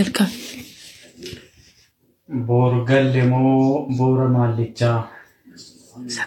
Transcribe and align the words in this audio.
jalqabe. 0.00 0.34
Boorgalle 2.46 3.22
moo 3.32 3.86
boora 3.98 4.26
maallichaa? 4.34 4.98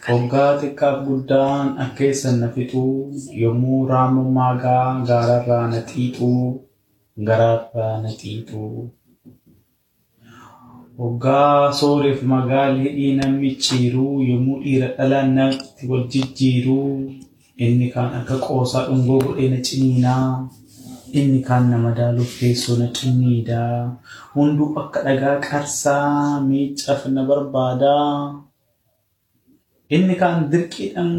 Hoggaa 0.07 0.51
xiqqaaf 0.61 0.97
guddaan 1.07 1.67
akkeessan 1.83 2.35
na 2.41 2.47
fixuu 2.55 2.95
yommuu 3.41 3.79
raamummaa 3.91 4.53
gaa 4.63 4.87
gaararraa 5.07 5.65
na 5.73 5.79
xiixuu 5.89 6.41
garaarraa 7.27 7.95
na 8.03 8.09
xiixuu. 8.19 8.89
Hoggaa 10.99 11.71
sooreef 11.79 12.19
magaalii 12.31 12.89
dhiina 12.97 13.25
micciiruu 13.41 14.13
yommuu 14.29 14.57
dhiira 14.63 14.87
dhalaan 14.97 15.29
natti 15.37 15.87
wal 15.89 16.03
jijjiiruu 16.11 16.89
inni 17.65 17.87
kaan 17.93 18.11
akka 18.19 18.35
qoosaa 18.45 18.85
dhungoo 18.87 19.19
godhee 19.25 19.49
na 19.53 19.59
ciniinaa. 19.67 20.27
Inni 21.19 21.39
kaan 21.47 21.65
nama 21.71 21.89
daaluuf 21.99 22.31
teessoo 22.39 22.77
na 22.81 22.87
cimmiidhaa 22.97 23.79
hunduu 24.35 24.69
akka 24.81 24.99
dhagaa 25.05 25.35
qarsaa 25.47 26.41
miicaaf 26.47 27.01
na 27.15 27.21
barbaadaa 27.29 28.13
inni 29.95 30.15
kaan 30.21 30.39
dirqiidhaan 30.51 31.11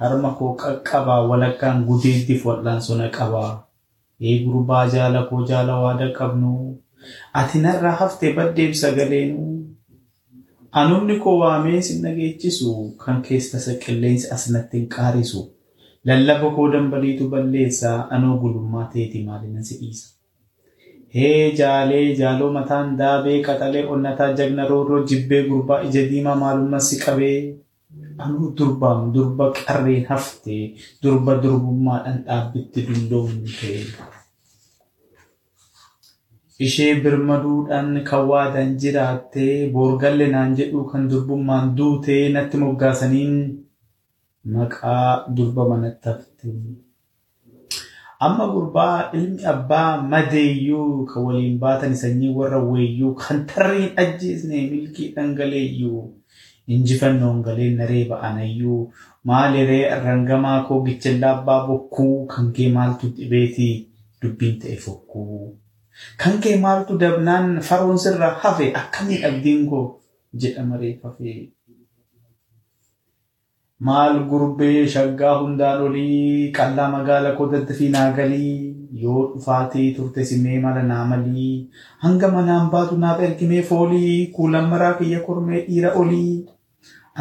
harma 0.00 0.30
koo 0.38 0.52
qaqqabaa 0.62 1.20
walakkaan 1.30 1.78
gudeeddiif 1.88 2.42
wal'aansoo 2.48 2.96
na 3.02 3.08
qabaa 3.18 3.52
ee 4.28 4.36
gurbaa 4.44 4.84
jaala 4.94 5.20
koo 5.30 5.40
jaala 5.50 5.74
waada 5.84 6.08
qabnu 6.18 6.52
ati 7.40 7.58
narraa 7.64 7.96
haftee 8.02 8.32
baddeef 8.38 8.72
sagaleenu 8.82 9.42
anumni 10.80 11.16
koo 11.24 11.36
waamee 11.42 11.80
sin 11.88 11.98
dhageechisu 12.04 12.70
kan 13.02 13.22
keessa 13.26 13.58
qilleensi 13.84 14.26
asnatti 14.36 14.76
hin 14.78 14.88
qaarisu. 14.96 15.40
Lallaba 16.08 16.50
koo 16.56 16.68
dambaliitu 16.72 17.28
balleessa 17.32 17.90
anoo 18.14 18.36
gulummaa 18.42 18.86
teeti 18.92 19.24
maalina 19.28 19.62
si 19.68 19.74
dhiisa. 19.80 20.08
Hee 21.14 21.52
jaalee 21.58 22.06
jaaloo 22.20 22.50
mataan 22.56 22.96
daabee 22.98 23.38
qaxalee 23.46 23.84
onnataa 23.92 24.32
jagna 24.38 24.66
roorroo 24.70 25.04
jibbee 25.12 25.42
gurbaa 25.48 25.80
ija 25.88 26.02
diimaa 26.10 26.34
maalummaa 26.42 26.80
si 26.88 26.96
qabee 27.04 27.38
anuu 28.24 28.50
durbaam 28.58 29.00
durba 29.14 29.46
qarreen 29.58 30.04
haftee 30.10 30.62
durba 31.02 31.34
durbummaadhaan 31.42 32.20
dhaabbitti 32.26 32.86
dulloomte. 32.88 33.72
Ishee 36.66 36.92
birmaduudhaan 37.04 37.88
kan 38.08 38.22
waadan 38.28 38.70
jiraattee 38.80 39.70
boorgalle 39.72 40.26
naan 40.34 40.54
jedhu 40.58 40.84
kan 40.90 41.08
durbummaan 41.10 41.66
duutee 41.76 42.22
natti 42.36 42.56
moggaasaniin 42.62 43.34
maqaa 44.54 45.26
durba 45.36 45.62
manatti 45.70 46.08
hafte. 46.08 46.48
Amma 48.26 48.44
gurbaa 48.52 49.10
ilmi 49.16 49.44
abbaa 49.52 50.00
madeeyyuu 50.12 51.04
kan 51.08 51.22
waliin 51.26 51.58
baatan 51.64 51.96
sanyii 52.02 52.32
warra 52.36 52.60
weeyyuu 52.70 53.14
kan 53.22 53.42
tarreen 53.50 53.90
ajjeesne 54.02 54.60
milkii 54.70 55.08
dhangaleeyyuu 55.16 56.04
injifannoon 56.74 57.42
galee 57.46 57.70
naree 57.80 58.04
ba'anayyuu 58.12 58.78
maaliree 59.30 59.84
rangamaa 60.04 60.56
koo 60.68 60.80
gichellaa 60.86 61.34
abbaa 61.38 61.60
bokkuu 61.66 62.16
kan 62.32 62.48
kee 62.56 62.70
maaltu 62.76 63.06
dhibeetii 63.16 63.74
dubbiin 64.22 64.56
ta'e 64.62 64.76
fokkuu. 64.86 65.58
Kan 66.22 66.38
kee 66.42 66.56
maaltu 66.64 66.98
dabnaan 67.02 67.60
faroon 67.68 67.98
sirra 68.04 68.30
hafe 68.42 68.72
akkamiin 68.80 69.24
abdiin 69.28 69.62
koo 69.70 69.84
jedhama 70.40 70.76
reeffafee. 70.80 71.38
Maal 73.84 74.24
gurbee 74.28 74.86
shaggaa 74.88 75.32
hundaan 75.40 75.82
olii 75.86 76.50
qallaa 76.58 76.86
magaala 76.92 77.32
koo 77.38 77.46
daddafii 77.52 77.88
naa 77.96 78.04
galii 78.18 78.54
yoo 79.02 79.24
dhufaatee 79.32 79.88
turte 79.96 80.24
simee 80.30 80.60
mala 80.64 80.82
naa 80.90 81.04
malii 81.10 81.68
hanga 82.04 82.30
manaan 82.36 82.70
baatu 82.74 82.96
naaf 83.02 83.20
ergimee 83.28 83.62
foolii 83.72 84.14
kuulan 84.38 84.70
maraa 84.72 84.94
kiyya 85.02 85.20
kormee 85.26 85.60
dhiira 85.68 85.92
olii 86.02 86.32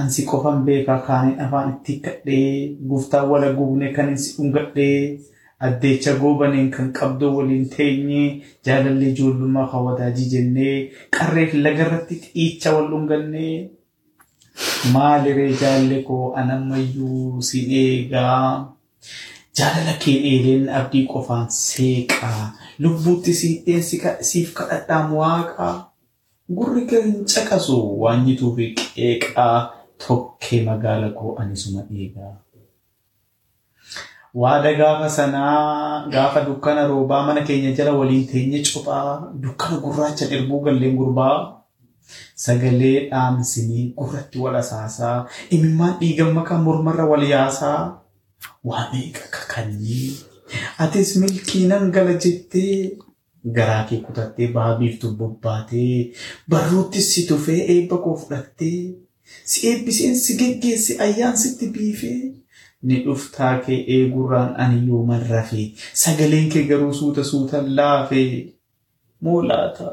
ansi 0.04 0.26
qofan 0.32 0.64
beekaa 0.70 0.98
kaaniin 1.10 1.40
afaan 1.48 1.70
itti 1.76 1.94
hikkadhee 1.94 2.50
guftaan 2.94 3.30
wala 3.36 3.52
gubne 3.60 3.92
kan 4.00 4.10
insi 4.16 4.36
dhungadhee 4.40 4.98
addeecha 5.68 6.16
goobaneen 6.26 6.72
kan 6.76 6.92
qabdoo 7.00 7.36
waliin 7.38 7.70
teenye 7.78 8.26
jaalallee 8.66 9.12
ijoollummaa 9.16 9.68
kan 9.72 9.84
wadaajii 9.92 10.30
jennee 10.36 10.76
qarreef 11.18 11.54
lagarratti 11.66 12.16
xiicha 12.26 12.76
wal 12.76 12.88
dhungannee. 12.94 13.56
Maaliree 14.94 15.54
jaalle 15.62 16.02
koo 16.08 16.34
anammayyuu 16.42 17.42
siin 17.42 17.72
eegaa. 17.82 18.72
Jaalala 19.58 19.94
kee 20.04 20.16
dheereen 20.24 20.70
abdii 20.80 21.06
qofaan 21.14 21.48
seeqaa. 21.58 22.52
Lubbuutti 22.80 23.34
siif 23.34 24.54
kadhadhaan 24.60 25.12
waaqaa. 25.20 25.76
Gurri 26.58 26.86
kee 26.90 27.02
hin 27.04 27.26
caqasu 27.34 27.78
waanyituu 28.04 28.56
fi 28.56 28.66
qeeqaa. 28.80 29.58
Tokkee 30.08 30.62
magaala 30.70 31.10
koo 31.20 31.36
anisuma 31.44 31.82
eegaa. 32.00 32.34
Waada 34.44 34.74
gaafa 34.80 35.10
sanaa 35.10 36.08
gaafa 36.14 36.42
dukkana 36.48 36.88
roobaa 36.88 37.24
mana 37.28 37.42
keenya 37.50 37.72
jala 37.78 37.92
waliin 38.00 38.28
teenye 38.32 38.60
cuphaa 38.70 39.32
dukkana 39.44 39.78
gurraacha 39.84 40.26
dhirbuu 40.32 40.60
galleen 40.66 40.96
gurbaa. 41.02 41.38
Sagalee 42.44 42.98
dhaamsinii 43.10 43.84
gurratti 43.98 44.40
wal 44.44 44.56
asaasaa 44.62 45.18
imimmaan 45.58 45.94
dhiigan 46.00 46.34
makaa 46.38 46.58
mormarra 46.68 47.06
wal 47.12 47.24
yaasaa 47.30 47.80
waa 48.70 48.86
meeqa 48.94 49.28
kakannii. 49.36 50.10
Atis 50.84 51.12
milkiinan 51.22 51.92
gala 51.96 52.14
jettee 52.26 52.98
garaa 53.58 53.84
kee 53.90 54.00
kutattee 54.08 54.48
bahaa 54.56 54.78
biiftuu 54.80 55.12
bobbaatee 55.20 56.14
barruuttis 56.50 57.08
si 57.14 57.24
tufee 57.30 57.62
eebba 57.76 57.98
koo 58.04 58.16
fudhattee 58.24 58.80
si 59.52 59.68
eebbiseen 59.70 60.16
si 60.24 60.36
geggeesse 60.42 60.98
ayyaan 61.06 61.38
sitti 61.44 61.70
biifee 61.78 62.20
ni 62.90 63.00
dhuftaa 63.06 63.54
kee 63.68 63.80
eegurraan 63.98 64.52
ani 64.66 64.82
yoo 64.88 65.02
marrafe 65.12 65.64
sagaleen 66.04 66.50
kee 66.56 66.64
garuu 66.74 66.94
suuta 67.00 67.24
suutan 67.32 67.76
laafee. 67.80 68.34
Moolaata 69.22 69.90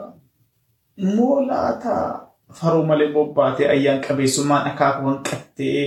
moolaata. 1.16 1.97
Faroo 2.60 2.84
malee 2.90 3.12
bobbaatee 3.14 3.68
ayyaan 3.74 4.00
qabeessummaan 4.06 4.66
akaakuu 4.70 5.08
hanqattee 5.10 5.84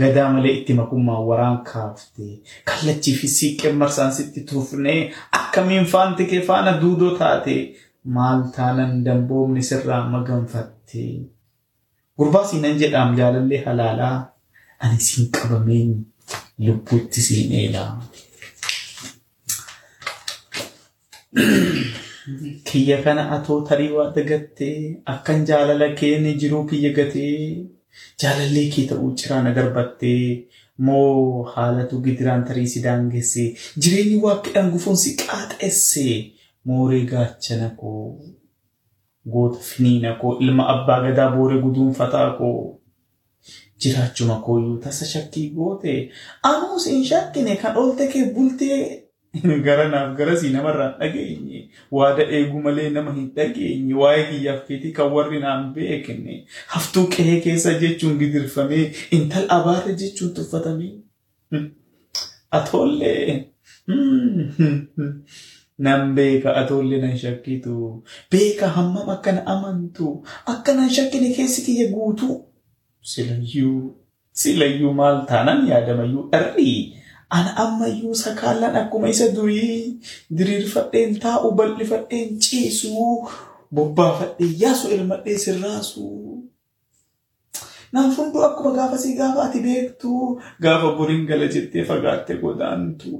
gadaa 0.00 0.28
malee 0.32 0.52
itti 0.58 0.74
makummaan 0.80 1.26
waraan 1.30 1.58
kaaftee 1.70 2.34
kallachii 2.70 3.16
fi 3.20 3.28
siiqqeen 3.36 3.76
marsaan 3.82 4.12
sitti 4.18 4.44
tufnee 4.50 5.00
akkamiin 5.40 5.86
faanti 5.94 6.28
kee 6.32 6.42
faana 6.50 6.80
duudoo 6.82 7.12
taate 7.22 7.56
maal 8.04 8.40
taanan 8.56 9.04
damboomni 9.04 9.62
sirraa 9.62 10.02
maganfatte. 10.14 11.02
Gurbaa 12.18 12.46
siinan 12.48 12.80
jedhaam 12.80 13.16
jaalallee 13.18 13.64
halaalaa 13.66 14.16
ani 14.82 15.00
siin 15.08 15.28
qabameen 15.36 15.90
lubbuutti 16.66 17.20
siin 17.28 17.52
eelaa. 17.60 17.90
Kiyya 22.68 23.02
kana 23.04 23.22
atoo 23.36 23.60
tarii 23.68 23.90
waa 23.98 24.10
dagattee 24.16 25.02
akkan 25.12 25.44
jaalala 25.48 25.88
kee 26.00 26.34
jiruu 26.42 26.64
kiyya 26.70 26.92
gatee 26.98 27.66
jaalallee 28.22 28.68
kee 28.74 28.86
ta'uu 28.90 29.10
ciraan 29.22 29.46
agarbattee 29.50 30.46
moo 30.86 31.42
haalatu 31.54 32.00
gidiraan 32.04 32.44
tarii 32.50 32.66
si 32.74 32.82
daangessee 32.84 33.48
jireenyi 33.82 34.16
waaqidhaan 34.26 34.70
gufuun 34.74 34.96
si 35.02 35.16
qaaxeessee 35.22 36.14
mooree 36.66 37.04
gaachana 37.12 37.68
koo 37.80 38.04
goota 39.32 39.58
finiina 39.70 40.14
koo 40.22 40.38
ilma 40.46 40.68
abbaa 40.74 41.02
gadaa 41.08 41.30
booree 41.36 41.60
guduunfataa 41.64 42.30
koo 42.38 42.58
jiraachuma 43.82 44.40
kooyyuu 44.46 44.78
tasa 44.84 45.04
shakkii 45.12 45.48
goote 45.56 46.10
anuus 46.50 46.86
hin 46.90 47.04
shakkine 47.12 47.56
kan 47.62 47.76
oolte 47.76 48.06
kee 48.12 48.24
bultee 48.34 48.80
gara 49.66 49.88
naaf 49.88 50.16
garasii 50.16 50.50
namarraan 50.52 50.94
dhageenye? 51.00 51.60
Waada 51.90 52.22
eegu 52.38 52.60
malee 52.62 52.90
nama 52.90 53.12
hin 53.14 53.30
dhageenye? 53.36 53.94
Waa'ee 54.02 54.24
kiyyaaf 54.30 54.66
keetii 54.68 54.92
kan 54.98 55.12
warri 55.12 55.40
naan 55.44 55.72
beekne? 55.74 56.44
Haftuu 56.74 57.06
qe'ee 57.14 57.40
keessa 57.46 57.72
jechuun 57.84 58.18
gidirfamee 58.18 58.84
intal 59.18 59.46
abaarre 59.58 59.94
jechuun 60.02 60.34
tuffatamee? 60.34 60.92
Atoollee 62.50 63.48
nan 65.78 66.14
beeka 66.14 66.54
atoollee 66.60 67.00
nan 67.00 67.16
shakkitu. 67.18 68.02
Beeka 68.30 68.68
hammam 68.76 69.08
akkana 69.16 69.42
amantu? 69.46 70.22
Akkanan 70.46 70.90
shakkine 70.90 71.32
keessi 71.36 71.62
kiyya 71.66 71.90
guutuu 71.94 72.36
silayyuu. 73.02 73.94
Silayyuu 74.32 74.92
maal 74.98 75.24
taanan 75.30 75.66
yaadamayyuu 75.68 76.28
dharrii 76.32 76.96
ana 77.36 77.50
ammayyuu 77.64 78.14
sakaallaan 78.24 78.76
akkuma 78.80 79.08
isa 79.14 79.26
durii 79.36 79.98
diriirfadheen 80.38 81.12
taa'u 81.24 81.52
bal'ifadheen 81.58 82.30
ciisu 82.46 83.04
bobbaafadhee 83.74 84.50
yaasu 84.62 84.88
elmadhee 84.96 85.38
sirraasu. 85.44 86.04
Naaf 87.92 88.16
hunduu 88.18 88.42
akkuma 88.48 88.70
gaafasii 88.78 89.14
gaafa 89.20 89.42
ati 89.46 89.60
beektu 89.66 90.10
gaafa 90.66 90.90
boriin 90.98 91.26
gala 91.30 91.46
jettee 91.54 91.84
fagaatte 91.90 92.36
godaantu 92.42 93.10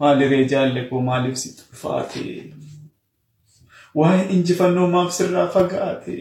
maaliree 0.00 0.44
jaalle 0.52 0.84
koo 0.90 1.00
maaliif 1.08 1.36
si 1.42 1.48
ulfaate. 1.56 2.26
Waa'een 3.98 4.30
injifannoo 4.36 4.86
maaf 4.96 5.10
sirraa 5.16 5.48
fagaate? 5.56 6.16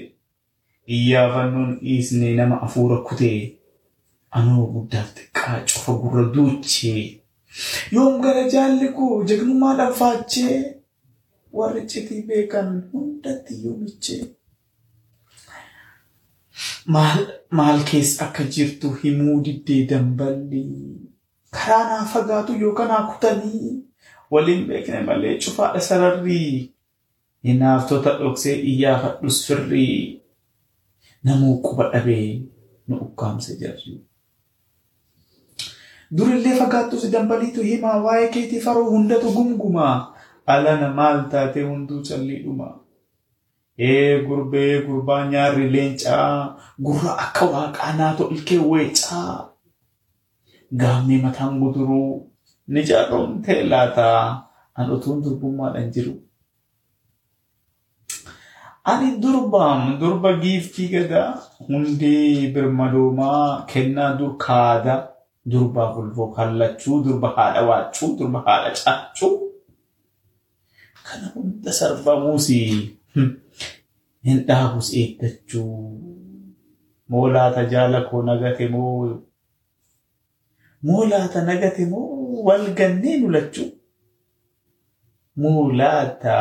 Iyyaafannoon 0.95 1.72
dhiisnee 1.83 2.33
nama 2.36 2.62
afuura 2.68 2.98
kutee 3.10 3.39
anoo 4.38 4.65
guddaaf 4.74 5.10
xiqqaa 5.50 5.66
cufa 5.69 5.94
gurra 6.01 6.24
duuchee 6.34 7.22
yoom 7.96 8.22
gara 8.24 8.44
jaalli 8.54 8.88
koo 8.98 9.24
jagnummaadhaan 9.30 9.94
faachee 10.00 10.57
warri 11.57 11.81
citii 11.92 12.22
beekan 12.28 12.69
hundatti 12.92 13.54
yoomichee. 13.63 14.24
Maal 17.57 17.80
keessa 17.90 18.25
akka 18.25 18.44
jirtu 18.56 18.90
himuu 19.04 19.38
diddee 19.46 19.86
damballi 19.90 20.63
karaa 21.56 21.84
naa 21.92 22.06
fagaatu 22.13 22.54
yookaan 22.63 22.90
haa 22.96 23.07
kutanii 23.12 23.69
waliin 24.31 24.66
beekne 24.68 25.01
malee 25.10 25.36
cufaadha 25.46 25.80
sararrii 25.88 26.51
hinaaftota 27.44 28.18
dhoksee 28.19 28.56
iyyaafadhus 28.72 29.40
firrii 29.48 30.22
namuu 31.24 31.56
quba 31.66 31.90
dhabee 31.94 32.30
nu 32.88 32.96
ukkaamse 33.06 33.56
jarri. 33.62 33.94
Durillee 36.17 36.56
fagaattus 36.59 37.03
dambaliitu 37.13 37.61
himaa 37.69 37.97
waa'ee 38.06 38.27
keetii 38.35 38.59
faroo 38.65 38.89
hundatu 38.94 39.31
gumgumaa 39.35 39.95
alana 40.53 40.88
maal 41.00 41.19
taatee 41.33 41.63
hunduu 41.69 42.01
calliidhuma. 42.07 42.67
Ee 43.88 44.21
gurbee 44.27 44.81
gurbaa 44.85 45.25
nyaarri 45.33 45.67
leencaa 45.75 46.56
gurra 46.85 47.11
akka 47.25 47.45
waaqaa 47.53 47.91
naatoo 48.00 48.29
ilkee 48.35 48.57
weecaa. 48.71 49.35
Gaammee 50.81 51.21
mataan 51.25 51.59
guduruu 51.61 52.31
ni 52.67 52.83
jaaromtee 52.89 53.59
laataa 53.73 54.23
an 54.79 54.91
utuun 54.95 55.21
durbummaadhaan 55.23 55.91
jiru. 55.94 56.15
Ani 58.91 59.09
durbaam 59.21 60.00
durba 60.01 60.33
giiftii 60.44 60.88
gadaa 60.94 61.29
hundee 61.67 62.51
birmadoomaa 62.53 63.65
kennaa 63.73 64.12
dur 64.19 64.33
kaada 64.45 64.95
durbaa 65.51 65.94
fulfoo 65.94 66.28
kallachuu 66.38 66.98
durba 67.06 67.30
haadha 67.38 67.62
waachuu 67.69 68.10
durba 68.18 68.40
haadha 68.48 68.72
caachuu. 68.84 69.36
Kana 71.07 71.28
hunda 71.34 71.72
sarbamuusi 71.80 72.60
hin 74.28 74.40
dhaabus 74.48 74.94
eeggachuu. 75.01 75.75
Moolaata 77.10 77.66
jaala 77.74 78.01
koo 78.10 78.22
nagate 78.30 78.68
moo? 78.74 79.22
Moolaata 80.84 81.40
nagate 81.50 81.86
moo? 81.92 82.44
Wal 82.48 82.66
gannee 82.80 83.18
nulachuu 83.22 83.69
moolaata 85.42 86.36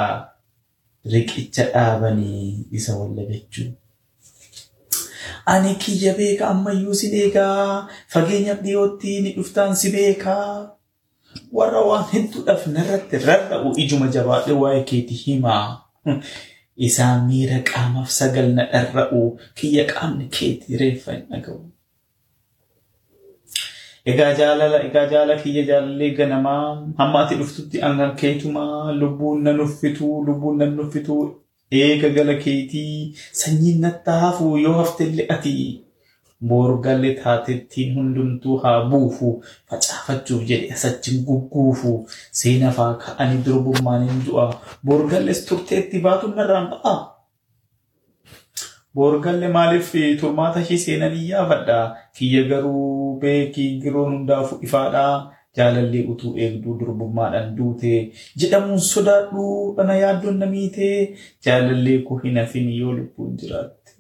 riqicha 1.13 1.65
dhaabanii 1.73 2.67
isa 2.71 2.97
wallagachuu. 2.99 3.71
Ani 5.55 5.75
kiyya 5.83 6.13
beeka 6.19 6.45
ammayyuu 6.53 6.95
si 7.01 7.07
eegaa 7.21 7.89
fageenyaaf 8.15 8.61
dhiyootti 8.67 9.13
ni 9.23 9.31
dhuftaan 9.37 9.73
si 9.81 9.89
beekaa. 9.95 10.51
Warra 11.59 11.81
waan 11.89 12.05
hedduudhaaf 12.13 12.67
narratti 12.75 13.17
rarra'u 13.29 13.69
ijuma 13.85 14.07
jabaadhe 14.17 14.53
waa'ee 14.63 14.83
keeti 14.91 15.15
himaa. 15.23 15.67
Isaan 16.89 17.21
miira 17.29 17.59
qaamaaf 17.71 18.11
sagal 18.19 18.49
na 18.59 18.65
dharra'u 18.75 19.23
kiyya 19.61 19.85
qaamni 19.93 20.27
keeti 20.39 20.77
reeffa 20.83 21.13
hin 21.17 21.25
dhaga'u. 21.33 21.61
Egaa 24.11 24.33
jaalala 24.39 24.79
egaa 24.89 25.07
jaala 25.13 25.35
kiyya 25.43 25.63
jaalallee 25.71 26.11
ganamaa 26.19 26.63
hamma 27.01 27.19
ati 27.25 27.35
dhuftutti 27.41 27.83
angan 27.89 28.13
keetumaa 28.21 28.93
lubbuun 29.01 29.43
na 29.47 29.53
nuffitu 29.59 30.07
lubbuun 30.29 30.57
na 30.61 30.67
nuffitu 30.79 31.17
eega 31.81 32.09
gala 32.17 32.35
keetii 32.45 33.15
sanyiin 33.43 33.81
natti 33.87 34.11
hafu 34.23 34.57
yoo 34.65 34.73
haftellee 34.79 35.27
ati. 35.37 35.55
Boorgalle 36.49 37.09
taatettiin 37.23 37.95
hundumtuu 37.99 38.57
haa 38.65 38.81
buufu 38.91 39.31
facaafachuuf 39.71 40.43
jedhe 40.51 40.69
asachin 40.75 41.25
gugguufu 41.31 41.93
seena 42.41 42.71
faa 42.77 42.93
ka'anii 43.05 43.41
durbummaan 43.47 44.05
hin 44.11 44.21
du'a 44.27 44.45
boorgalles 44.91 45.41
turteetti 45.49 45.99
baatuun 46.05 46.37
narraan 46.41 46.69
ba'a. 46.75 46.95
Boorgalle 48.95 49.49
maaliif 49.57 49.91
turmaata 50.21 50.61
ishee 50.67 50.79
seenanii 50.85 51.27
yaafadha 51.33 51.81
kiyya 52.19 52.43
garuu 52.53 53.19
beekii 53.25 53.69
giroon 53.83 54.13
hundaafuu 54.17 54.59
ifaadha 54.69 55.05
jaalallee 55.59 56.05
utuu 56.15 56.33
eegduu 56.45 56.75
durbummaadhaan 56.81 57.55
duute 57.59 57.93
jedhamuun 58.43 58.81
sodaadhu 58.91 59.45
dhana 59.77 59.95
yaaddoon 60.03 60.39
namiite 60.45 60.89
jaalallee 61.49 61.99
koo 62.09 62.19
hin 62.25 62.37
hafin 62.43 62.69
yoo 62.81 62.93
lubbuun 62.99 63.37
jiraatte. 63.43 63.93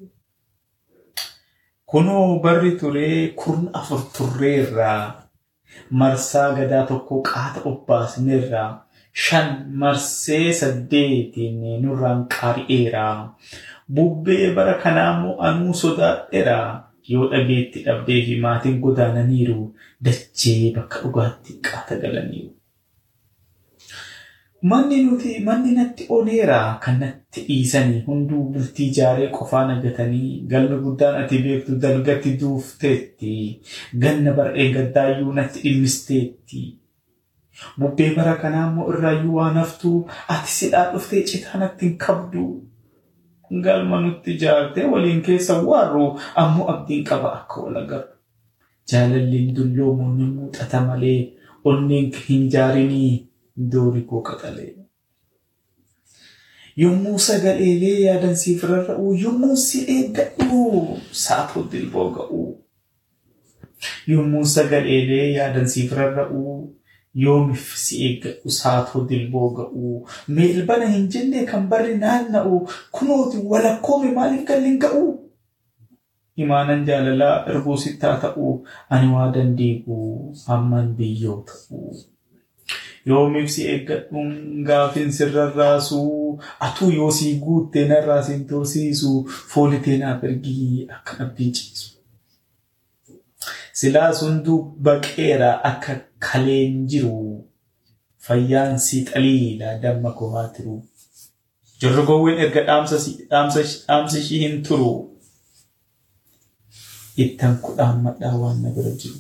Kunoo 1.91 2.41
barri 2.45 2.73
turee 2.81 3.29
kurna 3.41 3.71
afur 3.81 4.01
turreerraa 4.17 5.05
marsaa 6.01 6.49
gadaa 6.59 6.83
tokko 6.91 7.23
qaata 7.29 7.61
obbaasneerraa 7.71 8.69
shan 9.27 9.49
marsee 9.83 10.53
saddeetiin 10.61 11.63
nurraan 11.83 12.21
qaari'eeraa. 12.35 13.17
Bubbee 13.95 14.53
bara 14.57 14.75
kanaa 14.83 15.09
immoo 15.17 15.37
anuu 15.49 15.75
sodaadheera 15.83 16.59
yoo 17.13 17.27
dhageetti 17.33 17.83
dhabdee 17.87 18.21
fi 18.27 18.37
maatiin 18.45 18.81
godaananiiru 18.85 19.61
dachee 20.05 20.73
bakka 20.77 20.97
dhugaatti 21.03 21.53
qaata 21.67 21.97
galaniiru. 22.03 22.50
Manni 24.71 24.97
nuti 25.05 25.39
manni 25.47 25.71
natti 25.79 26.06
oneera 26.17 26.79
kan 26.83 26.97
natti 27.00 27.41
dhiisanii 27.49 28.00
hunduu 28.06 28.43
bultii 28.53 28.89
ijaaree 28.93 29.29
qofaa 29.37 29.65
nagatanii 29.69 30.31
galmi 30.50 30.79
guddaan 30.85 31.17
ati 31.23 31.39
beektu 31.45 31.77
dalgatti 31.85 32.33
duufteetti 32.41 33.35
ganna 34.03 34.33
bar'ee 34.39 34.69
gaddaayyuu 34.77 35.33
natti 35.39 35.61
dhimmisteetti. 35.65 36.62
Bubbee 37.79 38.11
bara 38.17 38.35
kanaa 38.43 38.67
immoo 38.71 38.89
irraayyuu 38.93 39.37
waan 39.39 39.56
haftu 39.62 39.93
ati 40.35 40.50
sidhaa 40.59 40.87
dhuftee 40.93 41.23
citaa 41.31 41.59
natti 41.62 41.87
hin 41.87 41.97
qabdu. 42.06 42.45
galma 43.65 44.00
nutti 44.00 44.31
ijaartee 44.37 44.85
waliin 44.93 45.23
keessa 45.27 45.55
waarru 45.69 46.03
ammoo 46.41 46.67
abdiin 46.73 47.05
qaba 47.11 47.29
akka 47.37 47.61
wal 47.67 47.77
agarru. 47.83 48.12
Jaalalliin 48.93 49.55
dulloomuun 49.56 50.17
ni 50.19 50.25
muuxata 50.35 50.81
malee 50.88 51.19
onneen 51.64 52.12
hin 52.29 52.49
jaarinii 52.55 53.29
doori 53.73 54.02
koo 54.11 54.23
qaxalee. 54.29 54.75
Yommuu 56.82 57.19
sagaleelee 57.19 57.99
yaadan 58.06 58.37
siif 58.37 58.62
rarra'u 58.70 59.12
yommuu 59.25 59.57
si 59.57 59.85
eeggadhu 59.97 60.99
saafuu 61.25 61.64
dilboo 61.73 62.09
ga'u. 62.16 62.42
Yommuu 64.09 64.45
sagaleelee 64.54 65.26
yaadan 65.37 65.68
siif 65.68 65.92
rarra'u 66.00 66.42
yoomiif 67.25 67.75
si 67.85 68.02
eeggadhu 68.09 68.50
saafuu 68.61 69.04
dilboo 69.09 69.49
ga'u. 69.59 70.07
Meelbana 70.28 70.87
hin 70.95 71.09
jenne 71.14 71.45
kan 71.47 71.68
barri 71.68 71.97
naanna'u 72.04 72.61
kunooti 72.99 73.38
walakkoome 73.52 74.12
maaliif 74.18 74.45
galli 74.52 74.76
ga'u. 74.85 75.04
Imaanan 76.45 76.85
jaalalaa 76.88 77.35
erguu 77.52 77.76
sittaa 77.85 78.14
ta'u 78.25 78.50
ani 78.97 79.09
waa 79.14 79.26
dandeeku 79.37 79.97
hamman 80.47 80.95
biyyoo 80.99 81.38
ta'u. 81.50 81.80
Yoomiif 83.11 83.50
si 83.54 83.66
eeggadhuun 83.73 84.33
gaafin 84.68 85.12
sirrarraasu 85.18 86.00
atuu 86.66 86.90
yoo 86.99 87.11
si 87.18 87.35
guuttee 87.45 87.85
narraa 87.92 88.23
sin 88.28 88.45
tursiisu 88.50 89.12
foolitee 89.52 89.99
naaf 90.02 90.25
ergii 90.30 90.87
akka 90.97 91.16
dhabbiin 91.21 91.52
ciisu. 91.59 91.88
Silaa 93.80 94.12
sunduu 94.21 94.61
baqeera 94.88 95.50
akka 95.71 95.97
kaleen 96.28 96.78
jiru 96.92 97.18
fayyaan 98.28 98.78
si 98.87 99.04
xaliila 99.11 99.75
damma 99.83 100.11
koo 100.18 100.47
tiru. 100.57 100.76
Jorrogoowwan 101.83 102.38
erga 102.45 102.62
dhaamsa 102.68 104.18
ishii 104.23 104.40
hin 104.47 104.62
turu. 104.68 104.90
Ittan 107.25 107.55
kudhaan 107.65 107.99
madhaa 108.07 108.37
waan 108.43 108.59
na 108.63 108.71
bira 108.77 108.93
jiru. 109.01 109.19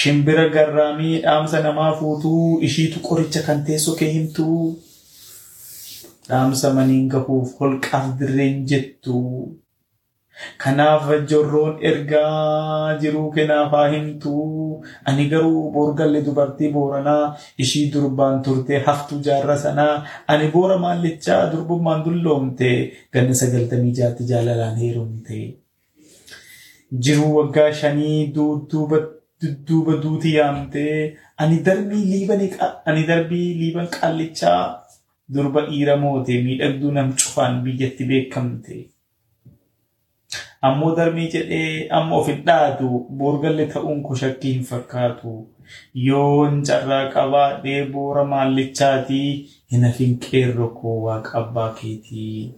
Shimbira 0.00 0.44
garraamii 0.56 1.20
dhaamsa 1.24 1.60
namaa 1.66 1.92
fuutuu 2.00 2.60
ishiitu 2.68 2.98
qoricha 3.08 3.40
kan 3.46 3.64
teessoo 3.66 3.94
kee 4.00 4.10
himtuu. 4.16 4.60
Dhaamsa 6.28 6.72
maniin 6.76 7.08
gahuuf 7.14 7.54
holqaaf 7.60 8.06
dirreen 8.20 8.56
jettu. 8.70 9.16
Kanaaf 10.62 11.04
jorroon 11.30 11.78
ergaa 11.90 12.98
jiruu 13.02 13.30
kanaaf 13.36 13.70
haa 13.76 13.88
himtuu. 13.94 14.82
Ani 15.08 15.24
garuu 15.32 15.62
boorgalle 15.76 16.20
dubartii 16.26 16.70
booranaa 16.76 17.24
ishii 17.64 17.86
durbaan 17.92 18.42
turte 18.44 18.78
haftuu 18.86 19.18
jaarra 19.28 19.56
sanaa. 19.64 19.94
Ani 20.28 20.50
boora 20.54 20.78
maallichaa 20.84 21.40
durbummaan 21.52 22.04
dulloomte 22.04 22.70
ganna 23.12 23.34
sagaltamii 23.40 23.92
jaatti 24.00 24.24
jaalalaan 24.30 24.76
heerumte. 24.82 25.40
Jiruu 26.92 27.34
waggaa 27.36 27.72
shanii 27.72 28.26
dudduuba 28.34 29.96
duuti 30.02 30.34
yaamte 30.34 30.84
ani 31.38 31.58
darbii 33.08 33.48
liiban 33.60 33.88
qaallichaa 33.96 34.62
durba 35.34 35.60
dhiira 35.66 35.96
moote 36.04 36.42
miidhagduu 36.44 36.90
nam 36.92 37.12
cufaan 37.18 37.60
biyyatti 37.64 38.04
beekamte. 38.10 38.76
Ammoo 40.68 40.94
darbii 40.96 41.28
jedhee 41.34 41.88
amma 41.98 42.16
of 42.16 42.26
hin 42.30 42.40
dhaatu 42.46 42.88
boorgalle 43.18 43.66
ta'uun 43.74 44.00
ko 44.06 44.14
shakkii 44.22 44.52
hin 44.54 44.64
fakkaatu. 44.70 45.34
Yoon 46.06 46.62
carraa 46.70 47.04
qabaadhee 47.14 47.82
boora 47.92 48.24
maallichaatii 48.32 49.28
hin 49.72 49.84
hafin 49.88 50.16
qeerroo 50.24 50.68
koo 50.80 50.96
waaqa 51.04 51.38
abbaa 51.42 51.68
keetii. 51.82 52.54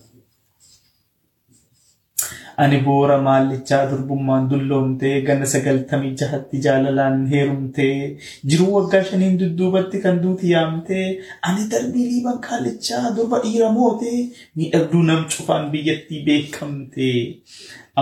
Ani 2.62 2.79
boora 2.87 3.17
maallichaa 3.26 3.85
durbummaan 3.90 4.47
dulloomtee 4.50 5.12
ganna 5.26 5.47
sagaltamii 5.52 6.11
jahatti 6.23 6.59
jaalalaan 6.64 7.21
heerumtee 7.33 8.17
jiruu 8.52 8.73
waggaa 8.76 9.02
shaniin 9.11 9.38
dudduubatti 9.43 10.00
kan 10.05 10.19
duuti 10.25 10.50
yaamtee 10.55 11.05
ani 11.50 11.64
darbii 11.75 12.07
liiban 12.11 12.38
kaallichaa 12.47 13.12
durba 13.19 13.38
dhiira 13.45 13.71
mootee 13.76 14.19
miidhagduu 14.57 15.02
nam 15.11 15.23
cufaan 15.35 15.71
biyyattii 15.75 16.21
beekamtee 16.26 17.17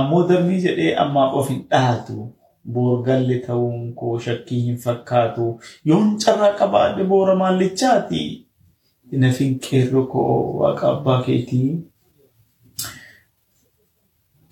ammoo 0.01 0.23
darbii 0.33 0.61
jedhee 0.67 0.95
ammaaf 1.05 1.35
of 1.43 1.49
hin 1.55 1.63
dhaatu. 1.71 2.19
Boorgalle 2.77 3.37
ta'uun 3.47 3.85
koo 4.01 4.17
shakkii 4.25 4.59
hin 4.65 4.77
fakkaatu 4.87 5.45
yoon 5.91 6.09
carraa 6.25 6.51
qabaadhe 6.59 7.05
boora 7.13 7.35
maallichaati. 7.43 8.25
Nafin 9.23 9.55
qeerroo 9.69 10.07
koo 10.15 10.35
waaqa 10.63 10.89
abbaa 10.97 11.23
keetii. 11.29 11.69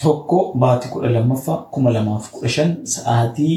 Tokko 0.02 0.52
baatii 0.60 0.88
kudha 0.90 1.08
lammaffaa 1.10 1.56
kuma 1.72 1.90
lamaaf 1.90 2.30
kudha 2.30 2.48
shan 2.56 2.70
sa'aatii 2.94 3.54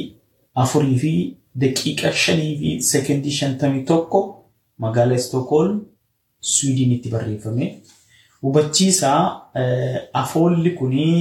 afurii 0.63 0.97
fi 1.03 1.13
daqiiqa 1.61 2.11
shanii 2.23 2.53
fi 2.59 2.69
sekendii 2.89 3.31
shantamii 3.39 3.83
tokko 3.91 4.19
magaalaa 4.83 5.15
Istookholm 5.21 5.79
Swiidinitti 6.41 7.09
barreeffame. 7.13 7.65
Hubachiisaa 8.41 9.21
afoolli 10.13 10.71
kunii 10.79 11.19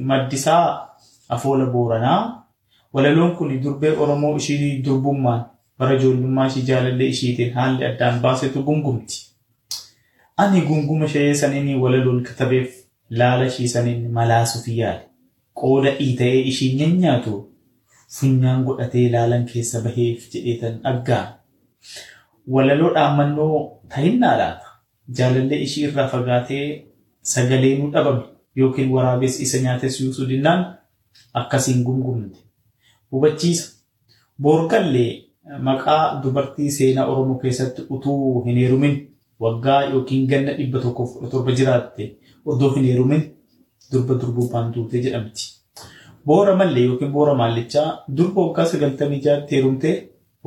maddisaa 0.00 0.88
afoola 1.28 1.66
booranaa. 1.66 2.44
Walaloon 2.92 3.36
kun 3.36 3.62
durbee 3.62 3.90
Oromoo 4.02 4.36
ishii 4.36 4.82
durbummaan 4.84 5.44
bara 5.78 5.94
ijoollummaa 5.96 6.46
ishii 6.46 6.62
jaalallee 6.68 7.08
ishiitiin 7.14 7.52
haalli 7.54 7.84
addaan 7.84 8.20
baasetu 8.20 8.62
gungumti. 8.62 9.16
Ani 10.36 10.60
gunguma 10.68 11.04
ishee 11.04 11.34
saniin 11.34 11.80
walaloon 11.80 12.22
katabeef 12.22 12.70
laala 13.10 13.46
ishii 13.50 13.68
saniin 13.74 14.10
malaasuuf 14.12 14.68
yaale. 14.68 15.02
Qooda 15.60 15.90
dhiita'ee 15.98 16.40
ishiin 16.50 16.76
nyaanyaatu 16.78 17.34
funyaan 18.18 18.64
godhatee 18.64 19.06
laalan 19.14 19.44
keessa 19.52 19.80
baheef 19.84 20.28
jedheetan 20.32 20.80
dhaggaan. 20.84 21.28
Walaloo 22.54 22.90
dhaammannoo 22.94 23.80
ta'innaa 23.94 24.36
laata. 24.40 24.66
Jaalallee 25.18 25.60
ishii 25.66 25.84
irraa 25.88 26.08
fagaatee 26.14 26.66
sagalee 27.32 27.74
nu 27.78 27.90
dhabame 27.94 28.22
yookiin 28.56 28.90
waraabessi 28.94 29.42
isa 29.42 29.58
nyaates 29.64 30.00
yuusuu 30.00 30.28
dinnaan 30.28 30.62
akkasiin 31.40 31.82
gungumte. 31.84 32.38
Hubachiisa. 33.12 33.66
Boorgallee 34.42 35.24
maqaa 35.66 36.20
dubartii 36.22 36.70
seenaa 36.70 37.06
Oromoo 37.12 37.38
keessatti 37.44 37.82
utuu 37.96 38.44
hin 38.44 38.56
heerumin 38.62 38.96
waggaa 39.40 39.82
yookiin 39.92 40.26
ganna 40.30 40.52
dhibba 40.58 40.78
tokkoof 40.84 41.30
torba 41.30 41.52
jiraatte 41.60 42.04
odoo 42.52 42.70
hin 42.76 42.84
heerumin 42.88 43.22
durba 43.92 44.14
durbubbaan 44.20 44.72
duute 44.74 45.02
jedhamti. 45.04 45.44
Boora 46.26 46.54
mallee 46.60 46.84
yookiin 46.88 47.12
boora 47.12 47.34
maallichaa 47.40 47.88
durba 48.16 48.40
waggaa 48.46 48.64
sagaltamii 48.72 49.20
jaatti 49.26 49.54
heerumtee 49.56 49.94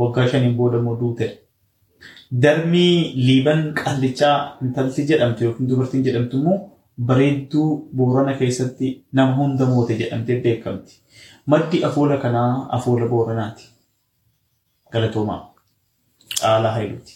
waggaa 0.01 0.27
shaniin 0.33 0.55
booda 0.59 0.77
immoo 0.81 0.97
duute. 0.99 1.27
Darmii 2.43 3.13
liiban 3.25 3.63
qaallichaa 3.79 4.35
intalti 4.65 5.05
jedhamtu 5.09 5.43
yookiin 5.47 5.69
dubartiin 5.69 6.03
jedhamtu 6.07 6.37
immoo 6.41 6.59
bareedduu 7.07 7.67
boorana 7.97 8.33
keessatti 8.39 8.87
nama 9.19 9.35
hunda 9.39 9.65
moote 9.65 9.97
jedhamtee 10.01 10.41
beekamti. 10.43 10.93
Maddi 11.45 11.83
afoola 11.87 12.17
kanaa 12.17 12.67
afoola 12.77 13.07
booranaati. 13.13 13.69
Galatoomaa. 14.93 15.41
Caalaa 16.41 16.71
Hayiluuti. 16.75 17.13